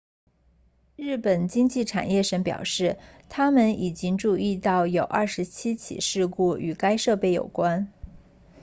[0.95, 2.97] 日本经济产业省 meti 表示
[3.29, 7.93] 他们已经注意到有27起事故与该设备有关